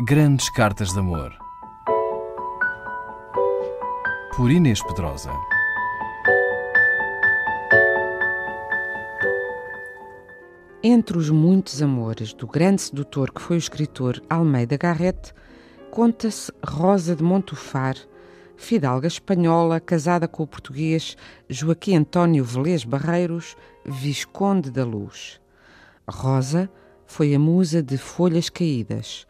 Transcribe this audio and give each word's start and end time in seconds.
Grandes 0.00 0.50
Cartas 0.50 0.92
de 0.92 0.98
Amor. 0.98 1.32
Por 4.36 4.50
Inês 4.50 4.82
Pedrosa. 4.82 5.30
Entre 10.82 11.16
os 11.16 11.30
muitos 11.30 11.80
amores 11.80 12.34
do 12.34 12.44
grande 12.44 12.82
sedutor 12.82 13.30
que 13.30 13.40
foi 13.40 13.56
o 13.56 13.58
escritor 13.58 14.20
Almeida 14.28 14.76
Garrett, 14.76 15.32
conta-se 15.92 16.50
Rosa 16.66 17.14
de 17.14 17.22
Montufar, 17.22 17.94
fidalga 18.56 19.06
espanhola 19.06 19.78
casada 19.78 20.26
com 20.26 20.42
o 20.42 20.46
português 20.46 21.16
Joaquim 21.48 21.94
António 21.94 22.44
Velez 22.44 22.84
Barreiros, 22.84 23.56
Visconde 23.84 24.72
da 24.72 24.84
Luz. 24.84 25.40
Rosa 26.06 26.68
foi 27.06 27.32
a 27.32 27.38
musa 27.38 27.80
de 27.80 27.96
Folhas 27.96 28.50
Caídas, 28.50 29.24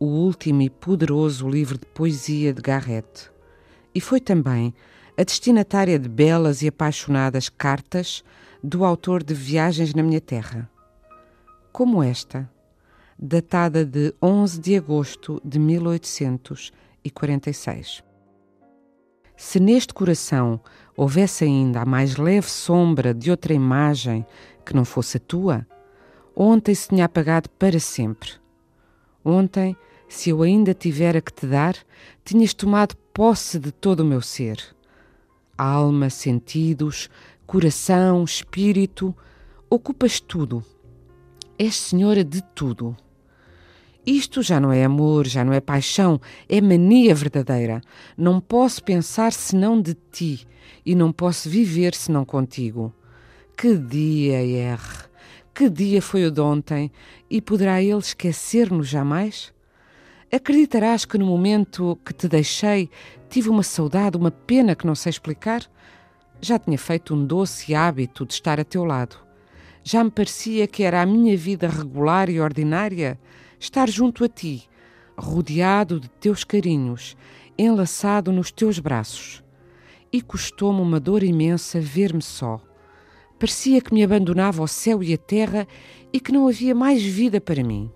o 0.00 0.06
último 0.06 0.62
e 0.62 0.68
poderoso 0.68 1.48
livro 1.48 1.78
de 1.78 1.86
poesia 1.86 2.52
de 2.52 2.60
Garrett. 2.60 3.30
E 3.94 4.00
foi 4.00 4.18
também 4.18 4.74
a 5.16 5.22
destinatária 5.22 5.98
de 5.98 6.08
belas 6.08 6.62
e 6.62 6.68
apaixonadas 6.68 7.48
cartas 7.48 8.24
do 8.64 8.84
autor 8.84 9.22
de 9.22 9.34
Viagens 9.34 9.94
na 9.94 10.02
Minha 10.02 10.20
Terra 10.20 10.68
como 11.72 12.02
esta, 12.02 12.50
datada 13.18 13.84
de 13.84 14.14
11 14.22 14.60
de 14.60 14.76
agosto 14.76 15.42
de 15.44 15.58
1846. 15.58 18.04
Se 19.36 19.60
neste 19.60 19.92
coração 19.94 20.60
houvesse 20.96 21.44
ainda 21.44 21.82
a 21.82 21.86
mais 21.86 22.16
leve 22.16 22.48
sombra 22.48 23.12
de 23.14 23.30
outra 23.30 23.54
imagem 23.54 24.26
que 24.64 24.74
não 24.74 24.84
fosse 24.84 25.16
a 25.16 25.20
tua, 25.20 25.64
ontem 26.36 26.74
se 26.74 26.88
tinha 26.88 27.06
apagado 27.06 27.48
para 27.50 27.80
sempre. 27.80 28.32
Ontem, 29.24 29.76
se 30.10 30.30
eu 30.30 30.42
ainda 30.42 30.74
tivera 30.74 31.20
que 31.20 31.32
te 31.32 31.46
dar, 31.46 31.76
tinhas 32.24 32.52
tomado 32.52 32.96
posse 33.14 33.58
de 33.58 33.70
todo 33.70 34.00
o 34.00 34.04
meu 34.04 34.20
ser. 34.20 34.60
Alma, 35.56 36.10
sentidos, 36.10 37.08
coração, 37.46 38.24
espírito, 38.24 39.14
ocupas 39.70 40.20
tudo 40.20 40.64
És 41.62 41.76
senhora 41.76 42.24
de 42.24 42.42
tudo. 42.54 42.96
Isto 44.06 44.42
já 44.42 44.58
não 44.58 44.72
é 44.72 44.82
amor, 44.82 45.26
já 45.26 45.44
não 45.44 45.52
é 45.52 45.60
paixão, 45.60 46.18
é 46.48 46.58
mania 46.58 47.14
verdadeira. 47.14 47.82
Não 48.16 48.40
posso 48.40 48.82
pensar 48.82 49.30
senão 49.30 49.78
de 49.78 49.94
ti 50.10 50.46
e 50.86 50.94
não 50.94 51.12
posso 51.12 51.50
viver 51.50 51.94
senão 51.94 52.24
contigo. 52.24 52.94
Que 53.54 53.76
dia, 53.76 54.42
R! 54.42 55.10
Que 55.52 55.68
dia 55.68 56.00
foi 56.00 56.24
o 56.24 56.30
de 56.30 56.40
ontem 56.40 56.90
e 57.28 57.42
poderá 57.42 57.82
ele 57.82 57.98
esquecer-nos 57.98 58.88
jamais? 58.88 59.52
Acreditarás 60.32 61.04
que 61.04 61.18
no 61.18 61.26
momento 61.26 61.98
que 62.04 62.12
te 62.12 62.28
deixei 62.28 62.88
tive 63.28 63.48
uma 63.48 63.62
saudade, 63.62 64.16
uma 64.16 64.30
pena 64.30 64.74
que 64.74 64.86
não 64.86 64.94
sei 64.94 65.10
explicar? 65.10 65.64
Já 66.40 66.58
tinha 66.58 66.78
feito 66.78 67.14
um 67.14 67.26
doce 67.26 67.74
hábito 67.74 68.24
de 68.24 68.34
estar 68.34 68.58
a 68.60 68.64
teu 68.64 68.84
lado 68.84 69.30
já 69.82 70.04
me 70.04 70.10
parecia 70.10 70.66
que 70.66 70.82
era 70.82 71.00
a 71.00 71.06
minha 71.06 71.36
vida 71.36 71.68
regular 71.68 72.28
e 72.28 72.40
ordinária 72.40 73.18
estar 73.58 73.88
junto 73.88 74.24
a 74.24 74.28
ti, 74.28 74.68
rodeado 75.16 75.98
de 75.98 76.08
teus 76.08 76.44
carinhos, 76.44 77.16
enlaçado 77.58 78.30
nos 78.30 78.50
teus 78.50 78.78
braços. 78.78 79.42
E 80.12 80.20
custou-me 80.20 80.80
uma 80.80 81.00
dor 81.00 81.22
imensa 81.22 81.80
ver-me 81.80 82.22
só. 82.22 82.60
Parecia 83.38 83.80
que 83.80 83.94
me 83.94 84.02
abandonava 84.02 84.62
o 84.62 84.68
céu 84.68 85.02
e 85.02 85.14
a 85.14 85.18
terra 85.18 85.66
e 86.12 86.20
que 86.20 86.32
não 86.32 86.46
havia 86.46 86.74
mais 86.74 87.02
vida 87.02 87.40
para 87.40 87.64
mim. 87.64 87.90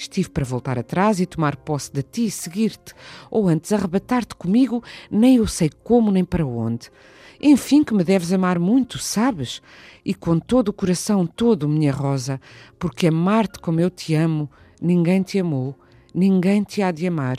Estive 0.00 0.30
para 0.30 0.46
voltar 0.46 0.78
atrás 0.78 1.20
e 1.20 1.26
tomar 1.26 1.56
posse 1.56 1.92
de 1.92 2.02
ti 2.02 2.24
e 2.24 2.30
seguir-te, 2.30 2.94
ou 3.30 3.48
antes 3.48 3.70
arrebatar-te 3.70 4.34
comigo, 4.34 4.82
nem 5.10 5.36
eu 5.36 5.46
sei 5.46 5.68
como 5.84 6.10
nem 6.10 6.24
para 6.24 6.46
onde. 6.46 6.90
Enfim, 7.38 7.84
que 7.84 7.92
me 7.92 8.02
deves 8.02 8.32
amar 8.32 8.58
muito, 8.58 8.96
sabes? 8.96 9.60
E 10.02 10.14
com 10.14 10.38
todo 10.38 10.70
o 10.70 10.72
coração 10.72 11.26
todo, 11.26 11.68
minha 11.68 11.92
rosa, 11.92 12.40
porque 12.78 13.08
amar-te 13.08 13.58
como 13.58 13.78
eu 13.78 13.90
te 13.90 14.14
amo, 14.14 14.50
ninguém 14.80 15.20
te 15.22 15.38
amou, 15.38 15.78
ninguém 16.14 16.62
te 16.62 16.80
há 16.80 16.90
de 16.90 17.06
amar, 17.06 17.36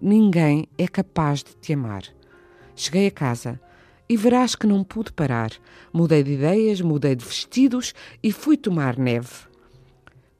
ninguém 0.00 0.68
é 0.78 0.86
capaz 0.86 1.42
de 1.42 1.56
te 1.56 1.72
amar. 1.72 2.04
Cheguei 2.76 3.08
a 3.08 3.10
casa 3.10 3.60
e 4.08 4.16
verás 4.16 4.54
que 4.54 4.68
não 4.68 4.84
pude 4.84 5.12
parar. 5.12 5.50
Mudei 5.92 6.22
de 6.22 6.34
ideias, 6.34 6.80
mudei 6.80 7.16
de 7.16 7.24
vestidos 7.24 7.92
e 8.22 8.30
fui 8.30 8.56
tomar 8.56 8.96
neve. 8.96 9.52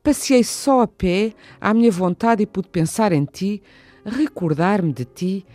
Passei 0.05 0.45
só 0.45 0.83
a 0.83 0.87
pé, 0.87 1.33
à 1.59 1.73
minha 1.73 1.91
vontade, 1.91 2.43
e 2.43 2.47
pude 2.47 2.69
pensar 2.69 3.11
em 3.11 3.25
ti, 3.25 3.63
recordar-me 4.05 4.93
de 4.93 5.07
ti, 5.07 5.47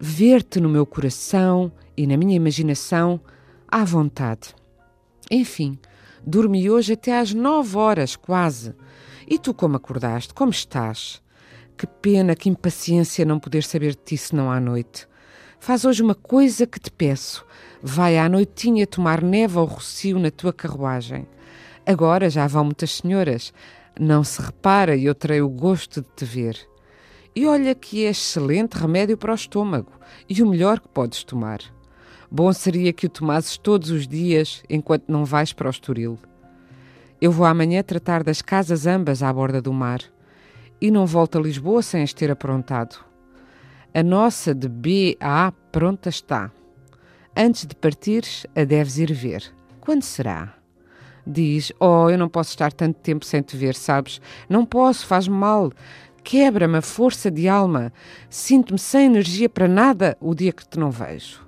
ver-te 0.00 0.58
no 0.60 0.68
meu 0.70 0.86
coração 0.86 1.70
e 1.94 2.06
na 2.06 2.16
minha 2.16 2.34
imaginação 2.34 3.20
à 3.70 3.84
vontade. 3.84 4.54
Enfim, 5.30 5.78
dormi 6.26 6.70
hoje 6.70 6.94
até 6.94 7.18
às 7.18 7.34
nove 7.34 7.76
horas, 7.76 8.16
quase. 8.16 8.74
E 9.26 9.38
tu 9.38 9.52
como 9.52 9.76
acordaste? 9.76 10.32
Como 10.32 10.52
estás? 10.52 11.20
Que 11.76 11.86
pena, 11.86 12.34
que 12.34 12.48
impaciência 12.48 13.26
não 13.26 13.38
poder 13.38 13.62
saber 13.62 13.90
de 13.90 14.02
ti 14.02 14.16
senão 14.16 14.50
à 14.50 14.58
noite. 14.58 15.06
Faz 15.60 15.84
hoje 15.84 16.02
uma 16.02 16.14
coisa 16.14 16.66
que 16.66 16.80
te 16.80 16.90
peço. 16.90 17.44
Vai 17.82 18.16
à 18.16 18.26
noitinha 18.26 18.86
tomar 18.86 19.22
neve 19.22 19.58
ao 19.58 19.66
rocio 19.66 20.18
na 20.18 20.30
tua 20.30 20.52
carruagem. 20.52 21.28
Agora 21.84 22.30
já 22.30 22.46
vão 22.46 22.64
muitas 22.64 22.92
senhoras. 22.92 23.52
Não 23.98 24.24
se 24.24 24.40
repara 24.42 24.96
e 24.96 25.04
eu 25.04 25.14
terei 25.14 25.40
o 25.40 25.48
gosto 25.48 26.00
de 26.00 26.08
te 26.16 26.24
ver. 26.24 26.58
E 27.34 27.46
olha 27.46 27.74
que 27.74 28.04
é 28.04 28.10
excelente 28.10 28.74
remédio 28.74 29.16
para 29.16 29.32
o 29.32 29.34
estômago 29.34 29.92
e 30.28 30.42
o 30.42 30.46
melhor 30.46 30.80
que 30.80 30.88
podes 30.88 31.22
tomar. 31.22 31.60
Bom 32.30 32.52
seria 32.52 32.92
que 32.92 33.06
o 33.06 33.08
tomasses 33.08 33.56
todos 33.56 33.90
os 33.90 34.06
dias 34.06 34.62
enquanto 34.68 35.08
não 35.08 35.24
vais 35.24 35.52
para 35.52 35.68
o 35.68 35.70
Estoril. 35.70 36.18
Eu 37.20 37.32
vou 37.32 37.46
amanhã 37.46 37.82
tratar 37.82 38.22
das 38.22 38.42
casas 38.42 38.86
ambas 38.86 39.22
à 39.22 39.32
borda 39.32 39.62
do 39.62 39.72
mar 39.72 40.00
e 40.80 40.90
não 40.90 41.06
volto 41.06 41.38
a 41.38 41.40
Lisboa 41.40 41.82
sem 41.82 42.02
as 42.02 42.12
ter 42.12 42.30
aprontado. 42.30 43.04
A 43.94 44.02
nossa 44.02 44.54
de 44.54 44.68
B 44.68 45.16
a 45.18 45.46
A 45.46 45.52
pronta 45.52 46.08
está. 46.08 46.52
Antes 47.36 47.66
de 47.66 47.74
partires, 47.74 48.46
a 48.54 48.64
deves 48.64 48.98
ir 48.98 49.12
ver. 49.12 49.44
Quando 49.80 50.02
será? 50.02 50.57
Diz: 51.30 51.70
Oh, 51.78 52.08
eu 52.08 52.16
não 52.16 52.28
posso 52.28 52.50
estar 52.50 52.72
tanto 52.72 52.96
tempo 53.00 53.22
sem 53.22 53.42
te 53.42 53.54
ver, 53.54 53.74
sabes? 53.74 54.18
Não 54.48 54.64
posso, 54.64 55.06
faz-me 55.06 55.34
mal. 55.34 55.70
Quebra-me 56.24 56.78
a 56.78 56.82
força 56.82 57.30
de 57.30 57.46
alma. 57.46 57.92
Sinto-me 58.30 58.78
sem 58.78 59.04
energia 59.04 59.48
para 59.48 59.68
nada 59.68 60.16
o 60.20 60.34
dia 60.34 60.52
que 60.52 60.66
te 60.66 60.78
não 60.78 60.90
vejo. 60.90 61.46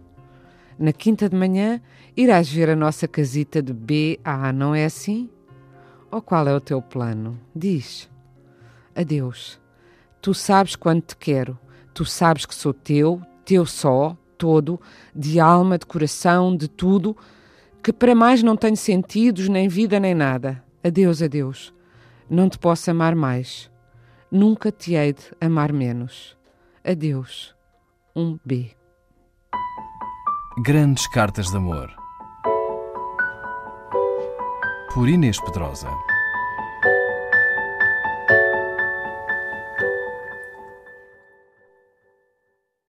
Na 0.79 0.93
quinta 0.93 1.31
de 1.31 1.37
manhã 1.37 1.81
irás 2.15 2.51
ver 2.51 2.69
a 2.69 2.77
nossa 2.77 3.09
casita 3.09 3.63
de 3.63 3.73
B 3.73 4.21
a 4.23 4.49
A, 4.49 4.53
não 4.53 4.75
é 4.75 4.85
assim? 4.85 5.31
Ou 6.11 6.21
qual 6.21 6.47
é 6.47 6.55
o 6.55 6.61
teu 6.61 6.83
plano? 6.83 7.41
Diz. 7.57 8.11
Adeus. 8.95 9.59
Tu 10.21 10.35
sabes 10.35 10.77
quanto 10.77 11.15
te 11.15 11.17
quero. 11.17 11.59
Tu 11.95 12.05
sabes 12.05 12.45
que 12.45 12.55
sou 12.55 12.75
teu, 12.75 13.23
teu 13.47 13.65
só, 13.65 14.15
todo, 14.37 14.79
de 15.15 15.41
alma, 15.41 15.79
de 15.79 15.87
coração, 15.87 16.55
de 16.55 16.69
tudo, 16.69 17.17
que 17.83 17.93
para 17.93 18.15
mais 18.15 18.43
não 18.43 18.57
tenho 18.57 18.77
sentidos, 18.77 19.49
nem 19.49 19.69
vida, 19.69 19.99
nem 19.99 20.15
nada. 20.15 20.63
Adeus, 20.83 21.23
adeus. 21.23 21.75
Não 22.29 22.49
te 22.49 22.59
posso 22.59 22.91
amar 22.91 23.15
mais. 23.15 23.71
Nunca 24.31 24.71
te 24.71 24.95
hei 24.95 25.13
de 25.13 25.23
amar 25.41 25.73
menos. 25.73 26.37
Adeus. 26.85 27.55
Um 28.15 28.39
B. 28.45 28.71
Grandes 30.65 31.07
Cartas 31.09 31.51
de 31.51 31.57
Amor. 31.57 31.91
Por 34.93 35.09
Inês 35.09 35.41
Pedrosa. 35.41 35.89